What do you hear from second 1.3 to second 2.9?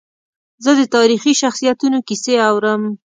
شخصیتونو کیسې اورم.